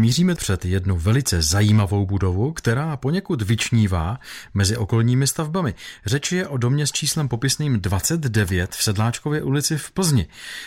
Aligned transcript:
Míříme 0.00 0.34
před 0.34 0.64
jednu 0.64 0.98
velice 0.98 1.42
zajímavou 1.42 2.06
budovu, 2.06 2.52
která 2.52 2.96
poněkud 2.96 3.42
vyčnívá 3.42 4.18
mezi 4.54 4.76
okolními 4.76 5.26
stavbami. 5.26 5.74
Řeč 6.06 6.32
je 6.32 6.48
o 6.48 6.56
domě 6.56 6.86
s 6.86 6.92
číslem 6.92 7.28
popisným 7.28 7.80
29 7.80 8.74
v 8.74 8.82
Sedláčkově 8.82 9.42
ulici 9.42 9.76
v 9.76 9.90
Plzni. 9.90 10.26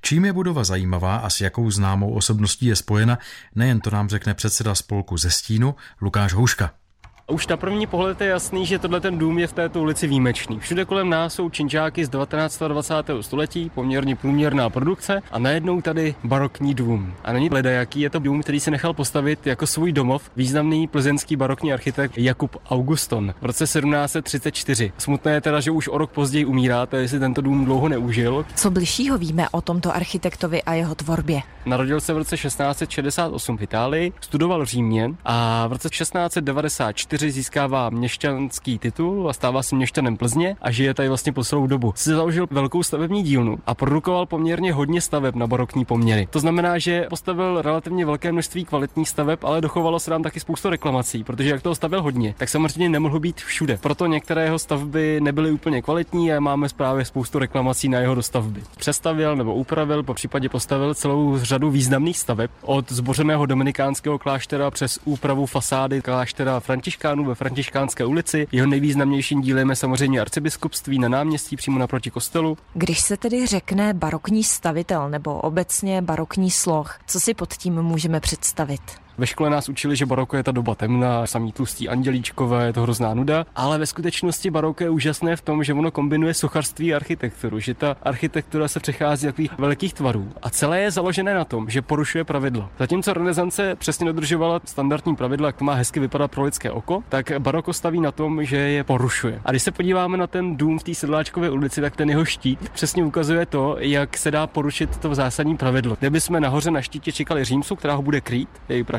Čím 0.00 0.24
je 0.24 0.32
budova 0.32 0.64
zajímavá 0.64 1.16
a 1.16 1.30
s 1.30 1.40
jakou 1.40 1.70
známou 1.70 2.14
osobností 2.14 2.66
je 2.66 2.76
spojena, 2.76 3.18
nejen 3.54 3.80
to 3.80 3.90
nám 3.90 4.08
řekne 4.08 4.34
předseda 4.34 4.74
spolku 4.74 5.16
ze 5.16 5.30
Stínu 5.30 5.74
Lukáš 6.00 6.32
Houška. 6.32 6.83
Už 7.32 7.46
na 7.46 7.56
první 7.56 7.86
pohled 7.86 8.20
je 8.20 8.26
jasný, 8.26 8.66
že 8.66 8.78
tohle 8.78 9.00
ten 9.00 9.18
dům 9.18 9.38
je 9.38 9.46
v 9.46 9.52
této 9.52 9.80
ulici 9.80 10.06
výjimečný. 10.06 10.58
Všude 10.58 10.84
kolem 10.84 11.10
nás 11.10 11.34
jsou 11.34 11.50
činžáky 11.50 12.04
z 12.04 12.08
19. 12.08 12.62
a 12.62 12.68
20. 12.68 12.94
století, 13.20 13.70
poměrně 13.74 14.16
průměrná 14.16 14.70
produkce 14.70 15.22
a 15.32 15.38
najednou 15.38 15.80
tady 15.80 16.14
barokní 16.24 16.74
dům. 16.74 17.14
A 17.24 17.32
není 17.32 17.50
leda, 17.50 17.70
jaký 17.70 18.00
je 18.00 18.10
to 18.10 18.18
dům, 18.18 18.42
který 18.42 18.60
se 18.60 18.70
nechal 18.70 18.92
postavit 18.92 19.46
jako 19.46 19.66
svůj 19.66 19.92
domov 19.92 20.30
významný 20.36 20.88
plzeňský 20.88 21.36
barokní 21.36 21.72
architekt 21.72 22.18
Jakub 22.18 22.56
Auguston 22.70 23.34
v 23.40 23.46
roce 23.46 23.64
1734. 23.64 24.92
Smutné 24.98 25.32
je 25.32 25.40
teda, 25.40 25.60
že 25.60 25.70
už 25.70 25.88
o 25.88 25.98
rok 25.98 26.10
později 26.10 26.44
umírá, 26.44 26.86
takže 26.86 27.08
si 27.08 27.18
tento 27.18 27.40
dům 27.40 27.64
dlouho 27.64 27.88
neužil. 27.88 28.46
Co 28.54 28.70
bližšího 28.70 29.18
víme 29.18 29.48
o 29.48 29.60
tomto 29.60 29.96
architektovi 29.96 30.62
a 30.62 30.74
jeho 30.74 30.94
tvorbě? 30.94 31.40
Narodil 31.66 32.00
se 32.00 32.12
v 32.12 32.18
roce 32.18 32.36
1668 32.36 33.56
v 33.56 33.62
Itálii, 33.62 34.12
studoval 34.20 34.62
v 34.62 34.68
Římě 34.68 35.10
a 35.24 35.66
v 35.66 35.72
roce 35.72 35.88
1694 35.88 37.13
1994 37.18 37.30
získává 37.30 37.90
měšťanský 37.90 38.78
titul 38.78 39.28
a 39.28 39.32
stává 39.32 39.62
se 39.62 39.76
měšťanem 39.76 40.16
Plzně 40.16 40.56
a 40.62 40.70
žije 40.70 40.94
tady 40.94 41.08
vlastně 41.08 41.32
po 41.32 41.44
celou 41.44 41.66
dobu. 41.66 41.92
Si 41.96 42.10
založil 42.10 42.46
velkou 42.50 42.82
stavební 42.82 43.22
dílnu 43.22 43.58
a 43.66 43.74
produkoval 43.74 44.26
poměrně 44.26 44.72
hodně 44.72 45.00
staveb 45.00 45.34
na 45.34 45.46
barokní 45.46 45.84
poměry. 45.84 46.28
To 46.30 46.40
znamená, 46.40 46.78
že 46.78 47.06
postavil 47.10 47.62
relativně 47.62 48.06
velké 48.06 48.32
množství 48.32 48.64
kvalitních 48.64 49.08
staveb, 49.08 49.44
ale 49.44 49.60
dochovalo 49.60 50.00
se 50.00 50.10
nám 50.10 50.22
taky 50.22 50.40
spoustu 50.40 50.70
reklamací, 50.70 51.24
protože 51.24 51.48
jak 51.48 51.62
toho 51.62 51.74
stavil 51.74 52.02
hodně, 52.02 52.34
tak 52.38 52.48
samozřejmě 52.48 52.88
nemohl 52.88 53.20
být 53.20 53.40
všude. 53.40 53.76
Proto 53.76 54.06
některé 54.06 54.44
jeho 54.44 54.58
stavby 54.58 55.20
nebyly 55.20 55.50
úplně 55.50 55.82
kvalitní 55.82 56.32
a 56.32 56.40
máme 56.40 56.68
právě 56.76 57.04
spoustu 57.04 57.38
reklamací 57.38 57.88
na 57.88 57.98
jeho 57.98 58.14
dostavby. 58.14 58.62
Přestavil 58.76 59.36
nebo 59.36 59.54
upravil, 59.54 60.02
po 60.02 60.14
případě 60.14 60.48
postavil 60.48 60.94
celou 60.94 61.38
řadu 61.38 61.70
významných 61.70 62.18
staveb 62.18 62.50
od 62.62 62.92
zbořeného 62.92 63.46
dominikánského 63.46 64.18
kláštera 64.18 64.70
přes 64.70 64.98
úpravu 65.04 65.46
fasády 65.46 66.02
kláštera 66.02 66.60
Františka 66.60 67.03
františkánů 67.04 67.24
ve 67.24 67.34
Františkánské 67.34 68.04
ulici. 68.04 68.46
Jeho 68.52 68.66
nejvýznamnějším 68.66 69.40
dílem 69.40 69.70
je 69.70 69.76
samozřejmě 69.76 70.20
arcibiskupství 70.20 70.98
na 70.98 71.08
náměstí 71.08 71.56
přímo 71.56 71.78
naproti 71.78 72.10
kostelu. 72.10 72.58
Když 72.74 73.00
se 73.00 73.16
tedy 73.16 73.46
řekne 73.46 73.94
barokní 73.94 74.44
stavitel 74.44 75.10
nebo 75.10 75.40
obecně 75.40 76.02
barokní 76.02 76.50
sloh, 76.50 76.98
co 77.06 77.20
si 77.20 77.34
pod 77.34 77.54
tím 77.54 77.82
můžeme 77.82 78.20
představit? 78.20 79.03
Ve 79.18 79.26
škole 79.26 79.50
nás 79.50 79.68
učili, 79.68 79.96
že 79.96 80.06
baroko 80.06 80.36
je 80.36 80.42
ta 80.42 80.52
doba 80.52 80.74
temná, 80.74 81.26
samý 81.26 81.52
tlustý 81.52 81.88
andělíčkové, 81.88 82.66
je 82.66 82.72
to 82.72 82.82
hrozná 82.82 83.14
nuda, 83.14 83.46
ale 83.56 83.78
ve 83.78 83.86
skutečnosti 83.86 84.50
baroko 84.50 84.84
je 84.84 84.90
úžasné 84.90 85.36
v 85.36 85.40
tom, 85.40 85.64
že 85.64 85.74
ono 85.74 85.90
kombinuje 85.90 86.34
sochařství 86.34 86.94
a 86.94 86.96
architekturu, 86.96 87.60
že 87.60 87.74
ta 87.74 87.96
architektura 88.02 88.68
se 88.68 88.80
přechází 88.80 89.26
takových 89.26 89.58
velkých 89.58 89.94
tvarů 89.94 90.28
a 90.42 90.50
celé 90.50 90.80
je 90.80 90.90
založené 90.90 91.34
na 91.34 91.44
tom, 91.44 91.70
že 91.70 91.82
porušuje 91.82 92.24
pravidla. 92.24 92.70
Zatímco 92.78 93.14
renesance 93.14 93.76
přesně 93.76 94.06
dodržovala 94.06 94.60
standardní 94.64 95.16
pravidla, 95.16 95.48
jak 95.48 95.56
to 95.56 95.64
má 95.64 95.74
hezky 95.74 96.00
vypadat 96.00 96.30
pro 96.30 96.44
lidské 96.44 96.70
oko, 96.70 97.02
tak 97.08 97.32
baroko 97.38 97.72
staví 97.72 98.00
na 98.00 98.12
tom, 98.12 98.44
že 98.44 98.56
je 98.56 98.84
porušuje. 98.84 99.40
A 99.44 99.50
když 99.50 99.62
se 99.62 99.70
podíváme 99.70 100.16
na 100.16 100.26
ten 100.26 100.56
dům 100.56 100.78
v 100.78 100.82
té 100.82 100.94
sedláčkové 100.94 101.50
ulici, 101.50 101.80
tak 101.80 101.96
ten 101.96 102.10
jeho 102.10 102.24
štít 102.24 102.68
přesně 102.68 103.04
ukazuje 103.04 103.46
to, 103.46 103.76
jak 103.78 104.16
se 104.16 104.30
dá 104.30 104.46
porušit 104.46 104.96
to 104.96 105.14
zásadní 105.14 105.56
pravidlo. 105.56 105.96
Kdyby 106.00 106.20
jsme 106.20 106.40
nahoře 106.40 106.70
na 106.70 106.82
štítě 106.82 107.12
čekali 107.12 107.44
římsu, 107.44 107.76
která 107.76 107.94
ho 107.94 108.02
bude 108.02 108.20
krýt, 108.20 108.48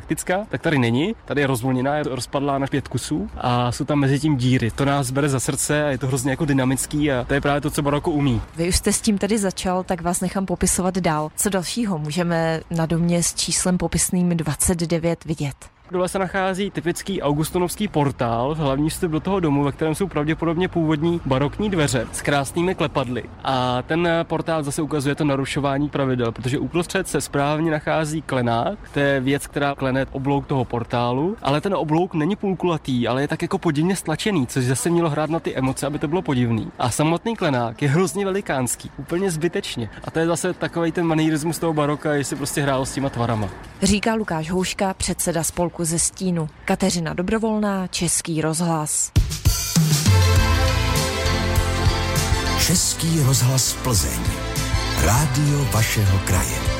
praktická, 0.06 0.46
tak 0.50 0.62
tady 0.62 0.80
není. 0.80 1.16
Tady 1.26 1.42
je 1.42 1.48
rozvolněná, 1.48 1.96
je 1.96 2.04
rozpadlá 2.04 2.58
na 2.58 2.68
pět 2.68 2.88
kusů 2.88 3.30
a 3.38 3.72
jsou 3.72 3.86
tam 3.86 4.00
mezi 4.00 4.20
tím 4.20 4.38
díry. 4.38 4.72
To 4.72 4.86
nás 4.86 5.12
bere 5.12 5.30
za 5.30 5.40
srdce 5.40 5.86
a 5.86 5.88
je 5.88 5.98
to 5.98 6.08
hrozně 6.08 6.32
jako 6.32 6.46
dynamický 6.46 7.12
a 7.12 7.24
to 7.24 7.34
je 7.34 7.42
právě 7.42 7.62
to, 7.62 7.72
co 7.72 7.82
baroko 7.82 8.12
umí. 8.12 8.42
Vy 8.56 8.68
už 8.70 8.76
jste 8.76 8.94
s 8.94 9.02
tím 9.02 9.18
tady 9.18 9.38
začal, 9.38 9.84
tak 9.84 10.02
vás 10.02 10.22
nechám 10.22 10.46
popisovat 10.46 10.98
dál. 10.98 11.30
Co 11.36 11.50
dalšího 11.50 11.98
můžeme 11.98 12.62
na 12.72 12.86
domě 12.86 13.24
s 13.24 13.34
číslem 13.34 13.78
popisným 13.78 14.30
29 14.30 15.26
vidět? 15.26 15.75
Dole 15.92 16.10
se 16.10 16.20
nachází 16.20 16.72
typický 16.72 17.22
augustonovský 17.22 17.88
portál, 17.88 18.56
hlavní 18.56 18.90
vstup 18.90 19.12
do 19.12 19.20
toho 19.20 19.40
domu, 19.40 19.64
ve 19.64 19.72
kterém 19.72 19.96
jsou 19.96 20.08
pravděpodobně 20.08 20.68
původní 20.68 21.22
barokní 21.26 21.70
dveře 21.70 22.08
s 22.12 22.22
krásnými 22.22 22.76
klepadly. 22.76 23.24
A 23.44 23.82
ten 23.82 24.10
portál 24.24 24.64
zase 24.64 24.82
ukazuje 24.82 25.16
to 25.16 25.24
narušování 25.24 25.90
pravidel, 25.90 26.32
protože 26.32 26.60
uprostřed 26.60 27.08
se 27.08 27.22
správně 27.22 27.72
nachází 27.72 28.22
klenák, 28.22 28.80
to 28.94 29.00
je 29.00 29.20
věc, 29.20 29.48
která 29.48 29.76
klene 29.76 30.06
oblouk 30.12 30.48
toho 30.48 30.66
portálu, 30.66 31.38
ale 31.42 31.62
ten 31.62 31.74
oblouk 31.74 32.14
není 32.14 32.36
půlkulatý, 32.36 33.08
ale 33.08 33.22
je 33.22 33.28
tak 33.28 33.42
jako 33.42 33.58
podivně 33.58 33.96
stlačený, 33.96 34.48
což 34.48 34.64
zase 34.66 34.90
mělo 34.90 35.10
hrát 35.10 35.30
na 35.30 35.40
ty 35.40 35.56
emoce, 35.56 35.88
aby 35.88 36.00
to 36.00 36.08
bylo 36.08 36.22
podivný. 36.22 36.72
A 36.80 36.90
samotný 36.90 37.36
klenák 37.36 37.82
je 37.82 37.90
hrozně 37.90 38.26
velikánský, 38.26 38.92
úplně 38.98 39.32
zbytečně. 39.32 39.90
A 40.04 40.12
to 40.12 40.20
je 40.20 40.28
zase 40.28 40.54
takový 40.54 40.92
ten 40.92 41.06
manierismus 41.06 41.60
toho 41.60 41.74
baroka, 41.74 42.14
jestli 42.14 42.36
prostě 42.36 42.62
hrálo 42.62 42.86
s 42.86 42.94
těma 42.94 43.10
tvarama. 43.10 43.50
Říká 43.86 44.16
Lukáš 44.16 44.50
Houška, 44.52 44.94
předseda 44.94 45.44
spolku 45.44 45.86
ze 45.86 46.00
stínu. 46.00 46.50
Kateřina 46.66 47.14
Dobrovolná, 47.14 47.88
Český 47.88 48.42
rozhlas. 48.42 49.12
Český 52.68 53.20
rozhlas 53.24 53.74
Plzeň. 53.74 54.20
Rádio 55.06 55.66
vašeho 55.72 56.20
kraje. 56.20 56.75